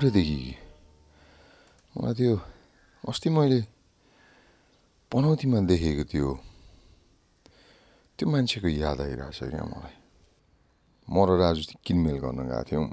[0.00, 0.56] उठेदेखि
[1.92, 2.32] मलाई त्यो
[3.04, 3.60] अस्ति मैले
[5.12, 6.28] पनौतीमा देखेको त्यो
[8.16, 9.96] त्यो मान्छेको याद आइरहेछ क्या मलाई।
[11.04, 12.88] म र राजु किनमेल गर्न गएको थियौँ।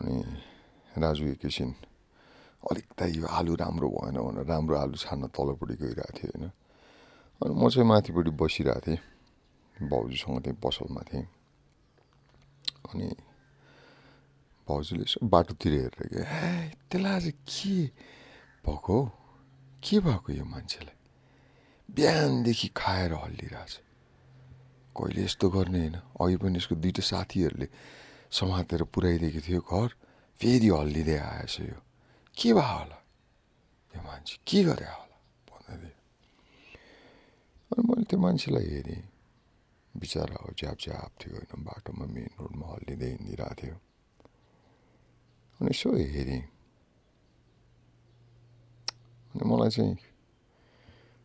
[0.00, 0.14] अनि
[0.96, 1.70] राजु एकैछिन
[2.64, 6.48] अलिक त यो आलु राम्रो भएन भनेर राम्रो आलु छान्न तलपट्टि गइरहेको थियो होइन।
[7.44, 9.00] अनि म चाहिँ माथिपट्टि बसिरहेको थिएँ।
[9.84, 11.28] भाउजूसँग थिएँ पसलमा थिएँ।
[12.88, 13.33] अनि
[14.68, 17.74] भाउजूले यसो बाटोतिर हेरेर क्या ए त्यसलाई आज के
[18.64, 19.04] भएको हौ
[19.82, 20.96] के भएको यो मान्छेलाई
[21.88, 23.74] बिहानदेखि खाएर हल्लिरहेछ
[24.96, 27.68] कहिले यस्तो गर्ने होइन अघि पनि यसको दुइटा साथीहरूले
[28.32, 29.88] समातेर पुऱ्याइदिएको थियो घर
[30.40, 31.78] फेरि हल्लिँदै आएछ यो
[32.36, 32.98] के भयो होला
[33.94, 35.16] यो मान्छे के गरे होला
[35.50, 35.92] भन्दै
[37.70, 39.02] अनि मैले त्यो मान्छेलाई हेरेँ
[39.94, 43.76] बिचरा हो च्याप च्याप थियो होइन बाटोमा मेन रोडमा हल्लिँदै हिँडिरहेको थियो
[45.64, 46.44] अनि यसो हेरेँ
[49.32, 49.96] अनि मलाई चाहिँ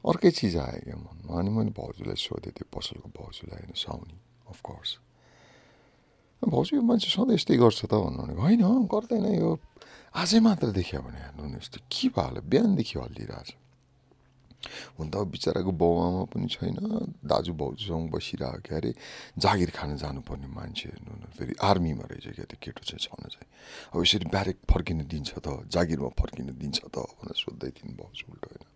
[0.03, 4.15] अर्कै चिज आयो क्या मनमा अनि मैले भाउजूलाई सोधेँ त्यो पसलको भाउजूलाई होइन साउनी
[4.47, 4.91] अफकोर्स
[6.41, 9.49] भाउजू यो मान्छे सधैँ यस्तै गर्छ त भन्नु भने होइन गर्दैन यो
[10.15, 13.49] आजै मात्र देख्यो भने हेर्नु यस्तो के भयो होला बिहानदेखि हल्लिरहेछ
[14.97, 16.75] हुन त बिचराको बाउ आमा पनि छैन
[17.23, 18.91] दाजु भाउजूसँग बसिरहेको क्या अरे
[19.37, 23.47] जागिर खान जानुपर्ने मान्छे हेर्नु न फेरि आर्मीमा रहेछ क्या त्यो केटो चाहिँ छन चाहिँ
[23.89, 28.47] अब यसरी ब्यारेक फर्किन दिन्छ त जागिरमा फर्किन दिन्छ त भनेर सोध्दै थिइन् भाउजू उल्टो
[28.49, 28.67] होइन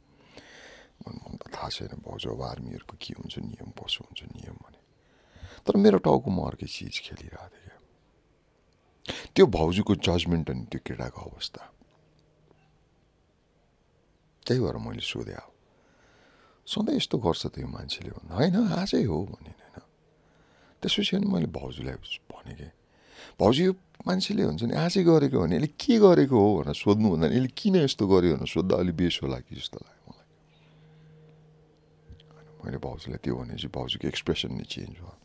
[1.03, 4.79] मलाई त थाहा छैन भाउजू अब आर्मीहरूको के हुन्छ नियम कसो हुन्छ नियम भने
[5.67, 7.77] तर मेरो टाउकोमा अर्कै चिज खेलिरहेको थियो
[9.05, 11.61] क्या त्यो भाउजूको जजमेन्ट अनि त्यो केटाको अवस्था
[14.45, 15.52] त्यही भएर मैले सोधेँ अब
[16.63, 19.77] सधैँ यस्तो गर्छ त यो मान्छेले भन्दा होइन आजै हो भने होइन।
[20.81, 21.95] त्यसपछि अनि मैले भाउजूलाई
[22.31, 22.67] भनेँ कि
[23.39, 23.73] भाउजू यो
[24.07, 27.75] मान्छेले हुन्छ नि आजै गरेको भने यसले के गरेको हो भनेर सोध्नु भन्दा यसले किन
[27.87, 30.27] यस्तो गर्यो भनेर सोद्धा अलिक बेस होला कि जस्तो लाग्यो मलाई।
[32.63, 35.15] मैले भाउजूलाई त्यो भनेपछि भाउजूको एक्सप्रेसन नै चेन्ज भयो।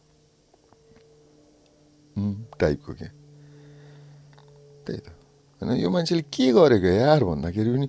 [2.58, 3.10] टाइपको क्या
[4.86, 5.08] त्यही त।
[5.62, 7.86] होइन यो मान्छेले के गरेको यार भन्दाखेरि पनि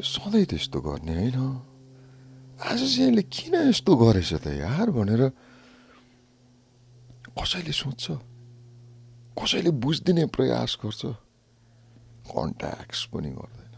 [0.00, 1.69] सधैँ त्यस्तो गर्ने होइन।
[2.60, 5.28] आज चाहिँ यसले किन यस्तो गरेछ त यार भनेर
[7.32, 8.10] कसैले सोध्छ?
[9.32, 11.06] कसैले बुझिदिने प्रयास गर्छ?
[12.28, 13.74] कन्ट्याक्स पनि गर्दैन।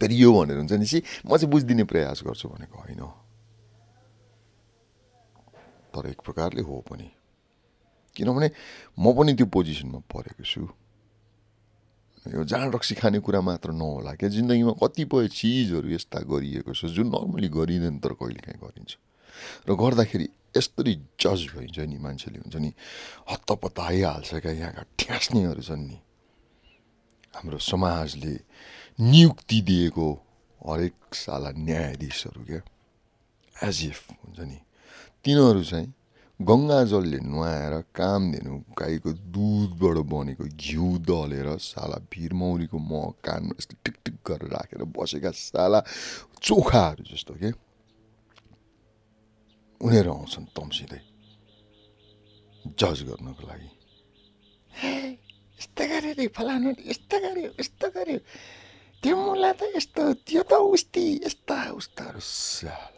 [0.00, 3.02] फेरि यो भनेर हुन्छ नि सी म चाहिँ बुझिदिने प्रयास गर्छु भनेको होइन।
[5.92, 7.10] तर एक प्रकारले हो पनि।
[8.16, 8.50] किनभने
[8.98, 10.87] म पनि त्यो पोजिसनमा परेको छु।
[12.26, 17.08] यो जाँड रक्सी खाने कुरा मात्र नहोला क्या। जिन्दगीमा कतिपय चिजहरू यस्ता गरिएको छ जुन
[17.14, 18.92] नर्मली गरिँदैन तर कहिले काहीँ गरिन्छ।
[19.68, 22.70] र गर्दाखेरि यस्तरी जज भइन्छ नि मान्छेले हुन्छ नि
[23.30, 25.98] हत्तपत्त आइहाल्छ क्या यहाँका ठ्यास्नेहरू छन् नि।
[27.38, 28.34] हाम्रो समाजले
[28.98, 30.08] नियुक्ति दिएको
[30.58, 32.62] हरेक साला न्यायाधीशहरू क्या
[33.68, 34.58] एज इफ हुन्छ नि
[35.24, 35.88] तिनीहरू चाहिँ
[36.38, 44.50] गङ्गाजलले नुहाएर कामधेनु गाईको दुधबाट बनेको घिउ दलेर साला भिरमौरीको मह कानमा यस्तो टिकटिक गरेर
[44.54, 45.80] राखेर बसेका साला
[46.38, 47.50] चोखाहरू जस्तो के
[49.82, 51.00] उनीहरू आउँछन् तम्सिँदै
[52.78, 53.70] जज गर्नको लागि।
[55.58, 58.18] यस्तो गऱ्यो रे फलानु यस्तो गऱ्यो यस्तो गऱ्यो
[59.02, 62.97] त्यो मुला त यस्तो त्यो त उस्ती यस्ता उस्ताहरू साला।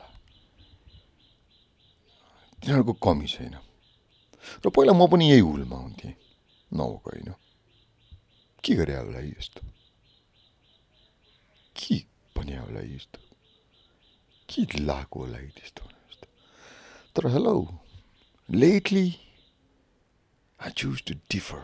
[2.71, 3.55] तिनीहरूको कमी छैन
[4.63, 6.15] र पहिला म पनि यही हुलमा हुन्थेँ
[6.71, 7.35] नभएको होइन
[8.65, 9.61] के गरे होला यस्तो
[11.77, 11.97] के
[12.37, 13.19] भने होला यस्तो
[14.49, 15.83] के लाएको होला त्यस्तो
[17.17, 17.55] तर hello
[18.49, 19.07] lately
[20.61, 21.63] I choose to differ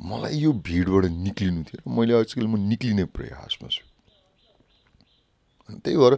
[0.00, 3.84] मलाई यो भिडबाट निक्लिनु थियो र मैले आजकल म निक्लिने प्रयासमा छु
[5.80, 6.14] त्यही भएर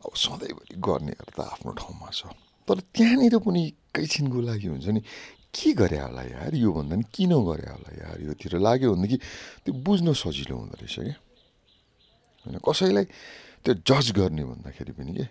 [0.00, 2.32] अब सधैँभरि गर्नेहरू त आफ्नो ठाउँमा छ।
[2.68, 5.00] तर त्यहाँनिर पनि एकैछिनको लागि हुन्छ नि?
[5.50, 7.04] के गरे होला यार यो भन्दा नि?
[7.10, 9.16] किन गरे होला यार योतिर लाग्यो भनेदेखि
[9.66, 11.16] त्यो बुझ्न सजिलो हुँदो रहेछ क्या
[12.46, 13.04] होइन कसैलाई
[13.66, 15.26] त्यो जज गर्ने भन्दाखेरि पनि के?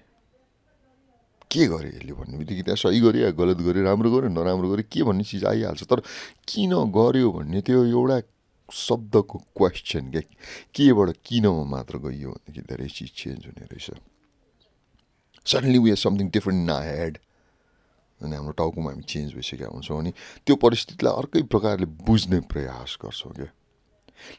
[1.50, 4.86] के गर्यो यसले भन्ने बित्तिकै त्यहाँ सही गर्यो या गलत गर्यो राम्रो गर्यो नराम्रो गर्यो
[4.92, 5.82] के भन्ने चिज आइहाल्छ?
[5.90, 6.00] तर
[6.46, 8.18] किन गर्यो भन्ने त्यो एउटा
[8.70, 10.22] शब्दको क्वेसन क्या
[10.76, 13.88] केबाट किनमा मात्र गइयो भनेदेखि धेरै चिज चेन्ज हुने रहेछ।
[15.50, 17.18] Suddenly we are something different in head
[18.22, 20.12] अनि हाम्रो टाउकोमा हामी चेन्ज भइसकेका हुन्छौँ अनि
[20.46, 23.50] त्यो परिस्थितिलाई अर्कै प्रकारले बुझ्ने प्रयास गर्छौँ क्या।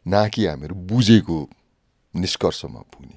[0.09, 1.39] न कि हामीहरू बुझेको
[2.15, 3.17] निष्कर्षमा पुग्ने।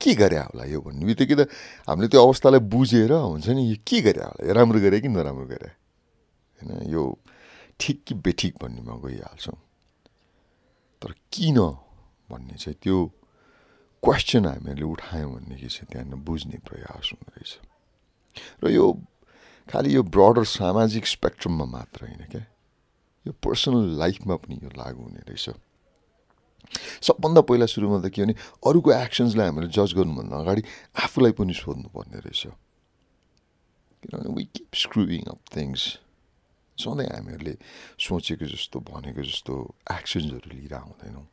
[0.00, 1.48] के गरे होला यो भन्ने बित्तिकै त
[1.88, 4.44] हामीले त्यो अवस्थालाई बुझेर हुन्छ नि यो के गरे होला?
[4.48, 5.70] यो राम्रो गरे कि नराम्रो गरे?
[6.60, 7.02] होइन यो
[7.80, 9.58] ठिक कि बेठिक भन्नेमा गइहाल्छौँ।
[11.00, 11.58] तर किन
[12.28, 12.96] भन्ने चाहिँ त्यो
[14.02, 17.52] क्वेसन हामीहरूले उठायौँ भनेदेखि चाहिँ त्यहाँनिर बुझ्ने प्रयास हुँदो रहेछ
[18.64, 18.86] र यो
[19.68, 22.44] खालि यो ब्रडर सामाजिक स्पेक्ट्रममा मात्र होइन क्या।
[23.26, 25.46] यो पर्सनल लाइफमा पनि यो लागु हुने रहेछ।
[27.06, 28.34] सबभन्दा पहिला सुरुमा त के भने
[28.66, 30.62] अरूको एक्सन्सलाई हामीले जज गर्नुभन्दा अगाडि
[31.04, 32.42] आफूलाई पनि सोध्नुपर्ने रहेछ।
[34.02, 35.82] किनभने we keep screwing up things
[36.78, 37.54] सधैँ हामीहरूले
[38.00, 39.54] सोचेको जस्तो भनेको जस्तो
[39.92, 41.26] एक्सन्सहरू लिएर आउँदैनौँ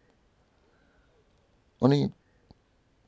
[1.82, 2.00] अनि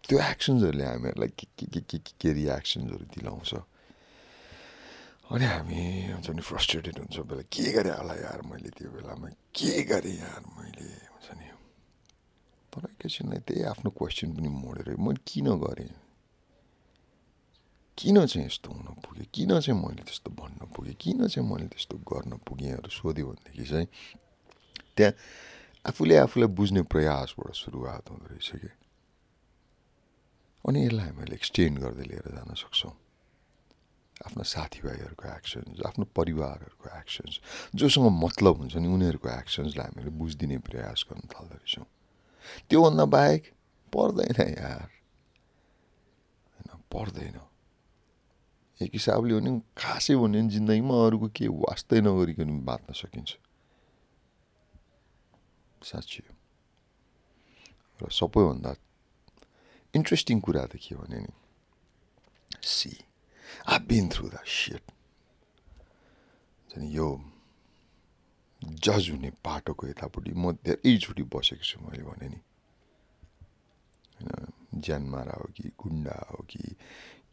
[0.08, 3.52] त्यो एक्सन्सहरूले हामीहरूलाई के के के के के के रियाक्सन्सहरू दिलाउँछ?
[5.30, 5.82] अनि हामी
[6.18, 9.28] हुन्छ नि फ्रस्ट्रेटेड हुन्छ बेला के गरेँ होला यार मैले त्यो बेलामा?
[9.54, 10.88] के गरेँ यार मैले?
[11.14, 11.48] हुन्छ नि।
[12.74, 15.94] तर एकैछिनलाई त्यही आफ्नो क्वेसन पनि मोडेर मैले किन गरेँ?
[17.98, 20.96] किन चाहिँ यस्तो हुन पुगेँ किन चाहिँ मैले त्यस्तो भन्न पुगेँ?
[20.98, 23.88] किन चाहिँ मैले त्यस्तो गर्न पुगेँहरू सोध्यो भनेदेखि चाहिँ
[24.98, 25.14] त्यहाँ
[25.86, 28.70] आफूले आफूलाई बुझ्ने प्रयासबाट सुरुवात हुँदो रहेछ कि?
[30.68, 32.96] अनि यसलाई हामीले एक्सटेन्ड गर्दै लिएर जान सक्छौँ।
[34.26, 37.40] आफ्ना साथीभाइहरूको एक्सन्स आफ्नो परिवारहरूको एक्सन्स
[37.76, 41.88] जोसँग मतलब हुन्छ नि उनीहरूको एक्सन्सलाई हामीले बुझिदिने प्रयास गर्न थाल्दो रहेछौँ
[42.70, 43.44] त्योभन्दा बाहेक
[43.94, 44.90] पर्दैन यार।
[46.56, 47.38] होइन पर्दैन।
[48.82, 53.32] एक हिसाबले भने खासै भन्यो भने जिन्दगीमा अरूको के वास्तै नगरिकन बाँच्न सकिन्छ।
[55.84, 56.24] साँच्ची
[58.00, 58.72] र सबैभन्दा
[59.94, 61.34] इन्ट्रेस्टिङ कुरा त के भने नि
[62.68, 62.92] see
[63.68, 64.84] I been through the set
[66.90, 67.08] यो
[68.62, 72.40] जज हुने बाटोको यतापट्टि म धेरैचोटि बसेको छु मैले भने नि
[74.20, 76.76] होइन ज्यानमारा हो कि गुन्डा हो कि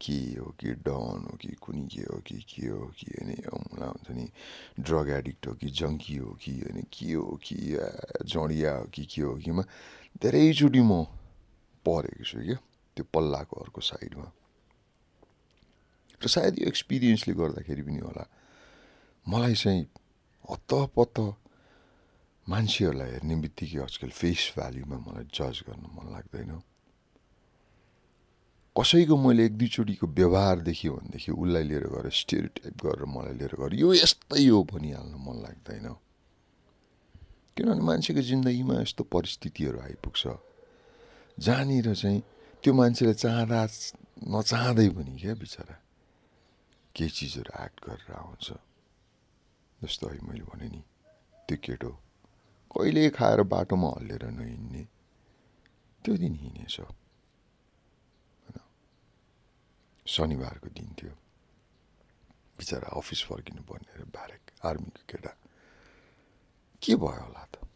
[0.01, 3.29] के हो कि डन हो कि कुनै के हो कि के हो कि होइन
[3.73, 4.25] मलाई हुन्छ नि
[4.79, 7.55] ड्रग एडिक्ट हो कि जङ्की हो कि होइन के हो कि
[8.25, 9.61] जडिया हो कि के हो कि म
[10.21, 11.03] धेरैचोटि म
[11.87, 12.59] परेको छु क्या
[12.97, 14.27] त्यो पल्लाको अर्को साइडमा।
[16.17, 18.25] र सायद यो एक्सपिरियन्सले गर्दाखेरि पनि होला।
[19.25, 19.83] मलाई चाहिँ
[20.49, 21.17] हत्तपत्त
[22.47, 26.51] मान्छेहरूलाई हेर्ने बित्तिकै आजकल फेस भ्याल्युमा मलाई जज गर्न मन लाग्दैन।
[28.75, 33.53] कसैको मैले एक दुईचोटिको व्यवहार देखेँ भनेदेखि उसलाई लिएर गएर स्टेरी टाइप गरेर मलाई लिएर
[33.59, 35.87] गएर यो यस्तै हो भनिहाल्न मन लाग्दैन।
[37.57, 40.23] किनभने मान्छेको जिन्दगीमा यस्तो परिस्थितिहरू आइपुग्छ।
[41.37, 42.21] जहाँनिर चाहिँ
[42.63, 43.61] त्यो मान्छेले चाहँदा
[44.33, 45.75] नचाहँदै पनि क्या बिचरा
[46.95, 48.45] केही चिजहरू एक्ट गरेर आउँछ।
[49.83, 50.81] जस्तो है मैले भने नि
[51.47, 51.91] त्यो केटो
[52.73, 54.83] कहिले खाएर बाटोमा हल्लेर नहिँड्ने।
[56.03, 56.77] त्यो दिन हिँडेछ।
[60.05, 61.13] शनिबारको दिन थियो।
[62.57, 65.31] बिचरा अफिस फर्किनु पर्ने अरे ब्यारेक आर्मीको केटा।
[66.81, 67.66] के भयो होला त?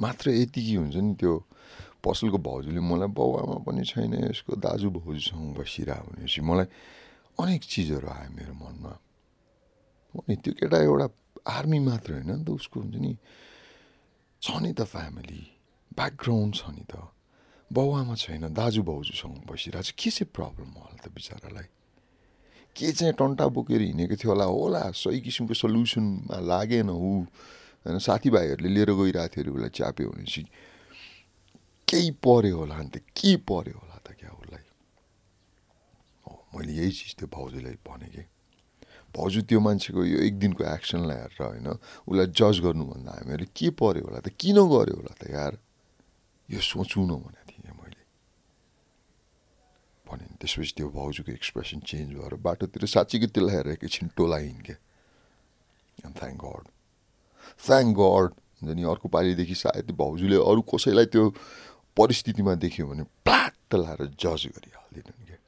[0.00, 1.32] मात्र यतिकै हुन्छ नि त्यो
[2.04, 6.66] पसलको भाउजूले मलाई बाउआमा पनि छैन यसको दाजु भाउजूसँग बसिरह भनेपछि मलाई
[7.40, 8.92] अनेक चिजहरू आयो मेरो मनमा।
[10.14, 11.06] अनि त्यो केटा एउटा
[11.46, 13.12] आर्मी मात्र होइन नि त उसको हुन्छ नि
[14.42, 15.42] छ नि त फ्यामिली
[15.96, 16.94] ब्याकग्राउन्ड छ नि त।
[17.70, 21.66] बाउआमा छैन दाजु भाउजूसँग बसिरहेको छ के चाहिँ प्रब्लम होला त बिचरालाई?
[22.76, 24.44] के चाहिँ टन्टा बोकेर हिँडेको थियो होला?
[24.44, 27.24] होला सही किसिमको सल्युसनमा लागेन ऊ।
[27.84, 30.42] होइन साथीभाइहरूले लिएर गइरहेको थियो अरे उसलाई च्याप्यो भनेपछि
[31.88, 34.64] केही पऱ्यो होला अन्त के पऱ्यो होला त क्या उसलाई?
[36.24, 38.24] हो मैले यही चिज त्यो भाउजूलाई भनेँ कि।
[39.14, 41.68] भाउजू त्यो मान्छेको यो एक दिनको एक्सनलाई हेरेर होइन
[42.08, 45.52] उसलाई जज गर्नुभन्दा हामीहरूले के पऱ्यो होला त किन गऱ्यो होला त यार?
[46.48, 48.02] यो सोचौँ न भनेको थिएँ मैले।
[50.08, 54.76] भने त्यसपछि त्यो भाउजूको एक्सप्रेसन चेन्ज भएर बाटोतिर साँच्चीकै त्यसलाई हेरेर एकैछिन टोलाइन् क्या।
[56.04, 56.64] थ्याङ्क गड
[57.60, 58.30] थ्याङ्क गड
[58.62, 61.24] हुन्छ नि अर्को पालिदेखि सायद भाउजूले अरू कसैलाई त्यो
[61.96, 65.38] परिस्थितिमा देख्यो भने प्लाट लाएर जज गरिहाल्दैनन् क्या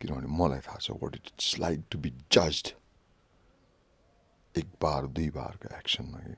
[0.00, 2.66] किनभने मलाई थाहा छ what it's like to be judged
[4.54, 6.34] एक बार दुई बारको एक्सनमा कि?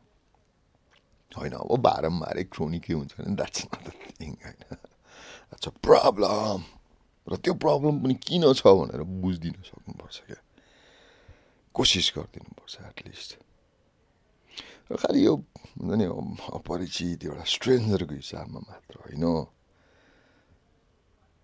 [1.33, 3.91] होइन अब बारम्बारै क्रोनिकै हुन्छ भने द्याट्स नट द
[4.21, 4.61] थिङ होइन?
[4.69, 6.61] द्याट्स अ प्रब्लम
[7.27, 10.41] र त्यो प्रब्लम पनि किन छ भनेर बुझिदिन सक्नुपर्छ क्या
[11.75, 13.31] कोसिस गरिदिनुपर्छ एटलिस्ट
[14.91, 16.07] र खालि यो हुन्छ नि
[16.59, 19.25] अपरिचित एउटा स्ट्रेन्जरको हिसाबमा मात्र होइन।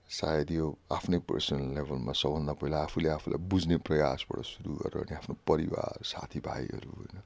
[0.08, 5.34] सायद यो आफ्नै पर्सनल लेभलमा सबभन्दा पहिला आफूले आफूलाई बुझ्ने प्रयासबाट सुरु गरेर अनि आफ्नो
[5.44, 7.16] परिवार साथीभाइहरू होइन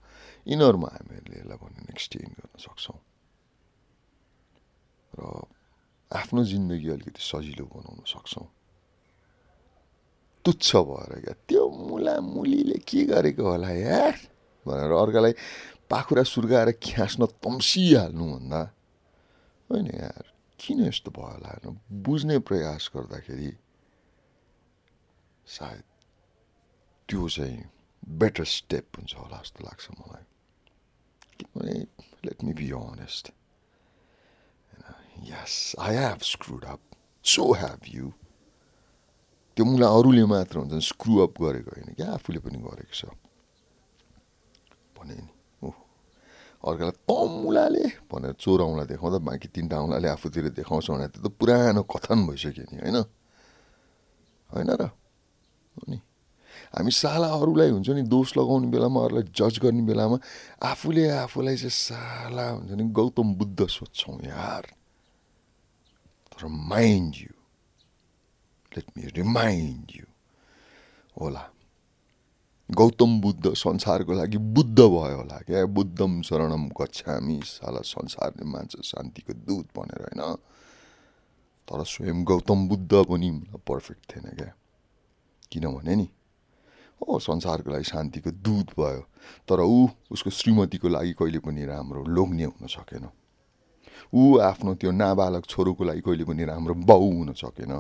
[0.51, 2.99] यिनीहरूमा हामीहरूले यसलाई भन्ने एक्सटेन्ड गर्न सक्छौँ।
[5.15, 5.21] र
[6.11, 8.47] आफ्नो जिन्दगी अलिकति सजिलो बनाउन सक्छौँ।
[10.45, 11.35] तुच्छ भएर क्या?
[11.49, 14.15] त्यो मुला मुलीले के गरेको होला यार?
[14.67, 15.35] भनेर अर्कालाई
[15.91, 18.61] पाखुरा सुर्गाएर ख्यास्न तम्सिहाल्नुभन्दा
[19.71, 20.25] होइन यार
[20.59, 21.77] किन यस्तो भयो होला
[22.07, 23.51] बुझ्ने प्रयास गर्दाखेरि
[25.47, 25.85] सायद
[27.09, 27.63] त्यो चाहिँ
[28.21, 30.25] बेटर स्टेप हुन्छ होला जस्तो लाग्छ मलाई।
[31.39, 31.75] किनभने
[32.25, 33.25] let me be honest
[35.29, 36.81] yes I have screwed up
[37.25, 38.11] so have you
[39.57, 43.05] त्यो मुला अरूले मात्र हुन्छ स्क्रु अप गरेको होइन क्या आफूले पनि गरेको छ।
[45.03, 45.29] भने नि।
[46.63, 52.19] अर्कालाई तमुलाले भनेर चोराउला देखाउँदा बाँकी तिनवटा औँलाले आफूतिर देखाउँछ भने त्यो त पुरानो कथन
[52.27, 52.99] भइसक्यो नि होइन?
[54.51, 54.83] होइन र?
[55.91, 55.99] नि।
[56.71, 60.17] हामी साला अरूलाई हुन्छ नि दोष लगाउने बेलामा अरूलाई जज गर्ने बेलामा
[60.63, 64.65] आफूले आफूलाई चाहिँ साला हुन्छ नि गौतम बुद्ध सोध्छौँ यार।
[66.31, 67.35] तर mind you
[68.73, 70.07] let me remind you
[71.21, 71.43] होला।
[72.75, 79.33] गौतम बुद्ध संसारको लागि बुद्ध भयो होला क्या। बुद्धम शरणम गच्छामी साला संसारले मान्छ शान्तिको
[79.33, 80.37] दूत भनेर होइन?
[81.69, 83.31] तर स्वयं गौतम बुद्ध पनि
[83.69, 84.53] पर्फेक्ट थिएन क्या।
[85.53, 86.09] किनभने नि
[87.01, 89.03] हो संसारको लागि शान्तिको दूत भयो।
[89.49, 93.09] तर ऊ उसको श्रीमतीको लागि कहिले पनि राम्रो लोग्ने हुन सकेन।
[94.15, 97.73] ऊ आफ्नो त्यो नाबालक छोरोको लागि कहिले पनि राम्रो बाउ हुन सकेन।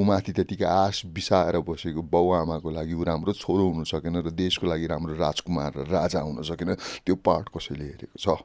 [0.00, 4.32] ऊ माथि त्यतिकै आश बिसाएर बसेको बाउ आमाको लागि ऊ राम्रो छोरो हुन सकेन र
[4.32, 8.40] देशको लागि राम्रो राजकुमार र राजा हुन सकेन। त्यो पार्ट कसैले हेरेको छ?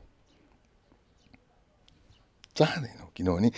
[2.60, 3.50] चाहँदैनौँ किनभने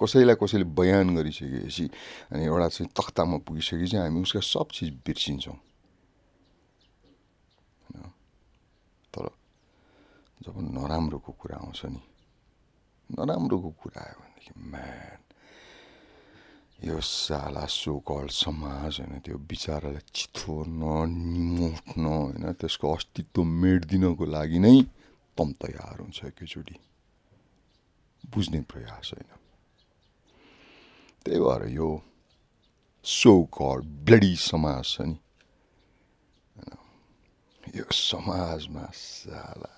[0.00, 1.84] कसैलाई कसैले बयान गरिसकेपछि
[2.32, 5.56] अनि एउटा चाहिँ तख्तामा पुगिसकेपछि हामी उसका सब चिज बिर्सिन्छौँ।
[9.12, 9.24] तर
[10.44, 12.00] जब नराम्रोको कुरा आउँछ नि
[13.10, 15.20] नराम्रोको कुरा आयो भनेदेखि म्यान
[16.78, 24.76] यो साला सोकल समाज होइन त्यो बिचरालाई चिथोर्न निमोट्न होइन त्यसको अस्तित्व मेटिदिनको लागि नै
[25.38, 26.76] तम तयार हुन्छ एकैचोटि
[28.24, 29.30] बुझ्ने प्रयास होइन
[31.26, 31.88] त्यही भएर यो
[33.06, 35.16] सो कल ब्लडी समाज छ नि
[37.74, 39.72] यो समाजमा साला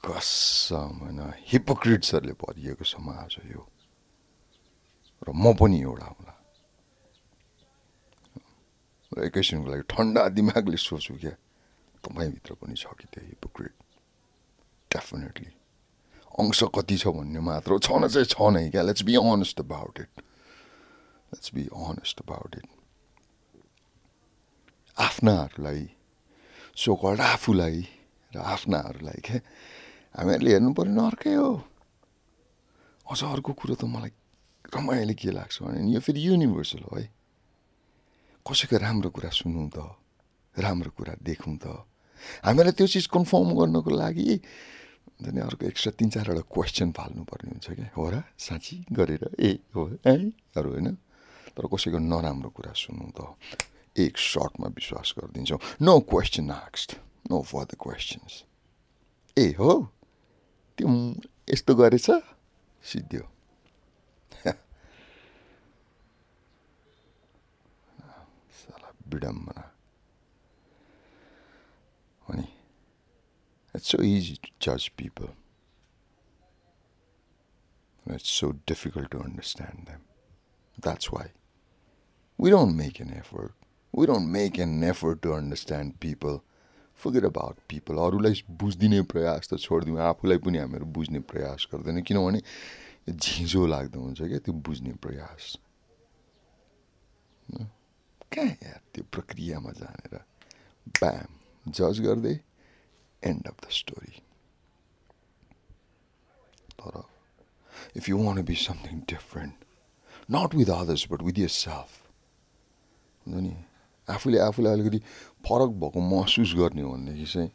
[0.00, 3.62] कसम होइन हिपोक्रिट्सहरूले भरिएको समाज हो यो
[5.24, 6.34] र म पनि एउटा होला।
[9.12, 11.34] र एकैछिनको लागि ठन्डा दिमागले सोच्छु क्या
[12.04, 13.74] तपाईँभित्र पनि छ कि त्यो हिपोक्रिट
[14.90, 15.50] डेफिनेटली
[16.34, 20.12] अंश कति छ भन्ने मात्र छन चाहिँ छ नै क्या। Let's be honest about it
[21.32, 22.66] let's be honest about it
[24.96, 25.82] आफ्नाहरूलाई
[26.76, 27.78] so called आफूलाई
[28.34, 29.38] र आफ्नाहरूलाई क्या
[30.18, 31.52] हामीहरूले हेर्नु पऱ्यो नि अर्कै हो।
[33.06, 34.12] अझ अर्को कुरो त मलाई
[34.74, 37.06] रमाइलो के लाग्छ भने यो फेरि युनिभर्सल हो है
[38.46, 39.78] कसैको राम्रो कुरा सुनौँ त
[40.56, 41.66] राम्रो कुरा देखौँ त
[42.44, 44.26] हामीलाई त्यो चिज कन्फर्म गर्नको लागि
[45.24, 49.82] नि अर्को एक्स्ट्रा तिन चारवटा क्वेसन फाल्नुपर्ने हुन्छ क्या हो र साँच्ची गरेर ए हो
[50.04, 50.88] एहरू होइन
[51.54, 53.20] तर कसैको नराम्रो कुरा सुनौँ त
[53.96, 56.88] एक सर्टमा विश्वास गरिदिन्छौँ नो क्वेसन आक्स्ट
[57.30, 58.32] नो फर द क्वेसन्स
[59.36, 59.70] ए हो
[60.78, 60.88] त्यो
[61.48, 62.10] यस्तो गरेछ
[62.84, 63.22] सिद्धियो
[69.14, 69.64] vidamana.
[72.28, 72.50] Honey,
[73.74, 75.30] it's so easy to judge people.
[78.04, 80.00] And it's so difficult to understand them.
[80.78, 81.26] That's why.
[82.36, 83.52] We don't make an effort.
[83.92, 86.42] We don't make an effort to understand people.
[86.94, 87.96] Forget about people.
[87.98, 92.40] अरूलाई बुझिदिने प्रयास त छोडिदिउँ आफूलाई पनि हामीहरू बुझ्ने प्रयास गर्दैन किनभने
[93.10, 95.56] झिझो लाग्दो हुन्छ क्या त्यो बुझ्ने प्रयास
[98.34, 100.14] कहाँ यार त्यो प्रक्रियामा जानेर
[100.94, 102.36] ब्याम जज गर्दै
[103.22, 104.14] एन्ड अफ द स्टोरी
[106.78, 107.02] तर
[107.96, 109.54] if you wanna be something different
[110.30, 112.00] not with others but with yourself
[113.26, 113.54] हुन्छ नि
[114.08, 114.98] आफूले आफूलाई अलिकति
[115.46, 117.50] फरक भएको महसुस गर्ने हो भनेदेखि चाहिँ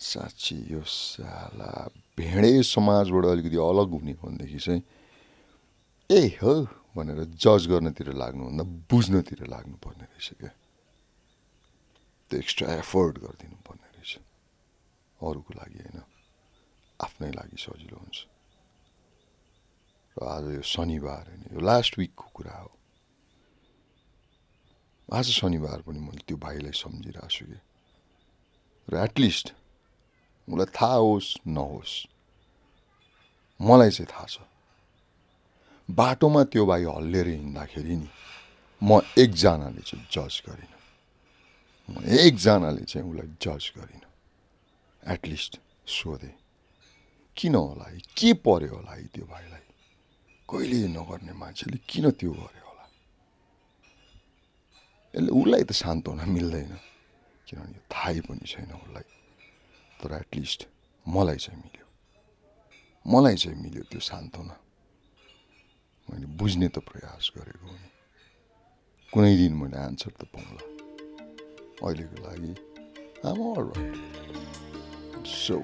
[0.00, 1.72] साँच्ची यो साला
[2.18, 4.82] भेडे समाजबाट अलिकति अलग हुने भनेदेखि चाहिँ
[6.10, 6.54] ए हो
[6.96, 10.50] भनेर जज गर्नतिर लाग्नुभन्दा बुझ्नतिर लाग्नुपर्ने रहेछ क्या।
[12.30, 14.18] त्यो एक्स्ट्रा एफोर्ड गरिदिनु पर्ने रहेछ।
[15.22, 16.02] अरूको लागि होइन।
[17.00, 18.18] आफ्नै लागि सजिलो हुन्छ।
[20.16, 22.70] र आज यो शनिबार होइन यो लास्ट विकको कुरा हो।
[25.12, 27.60] आज शनिबार पनि मैले त्यो भाइलाई सम्झिरहेको छु कि।
[28.88, 29.54] र एटलिस्ट
[30.48, 32.06] मलाई थाहा होस् नहोस्
[33.60, 34.51] मलाई चाहिँ थाहा छ।
[35.98, 38.08] बाटोमा त्यो भाइ हल्लिएर हिँड्दाखेरि नि
[38.82, 40.80] म एकजनाले चाहिँ जज गरिनँ।
[41.90, 44.08] म एकजनाले चाहिँ उसलाई जज गरिनँ।
[45.12, 46.34] एटलिस्ट सोधेँ
[47.36, 47.98] किन होला है?
[48.18, 49.64] के पर्यो होला है त्यो भाइलाई?
[50.50, 52.84] कहिले नगर्ने मान्छेले किन त्यो गर्यो होला?
[55.14, 56.72] यसले उसलाई त शान्त हुन मिल्दैन
[57.46, 59.06] किनभने थाहै पनि छैन उसलाई।
[60.00, 60.60] तर एटलिस्ट
[61.06, 61.86] मलाई चाहिँ मिल्यो।
[63.06, 64.56] मलाई चाहिँ मिल्यो त्यो सान्त्वना
[66.12, 67.76] मैले बुझ्ने त प्रयास गरेको हो।
[69.12, 70.64] कुनै दिन मैले एन्सर त पाउँला।
[71.82, 72.52] अहिलेको लागि
[73.28, 75.56] आम अल राइट सो